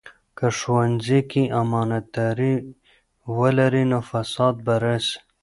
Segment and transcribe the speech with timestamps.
[0.37, 2.55] که ښوونځي کې امانتداري
[3.37, 5.17] ولري، نو فساد به راسي.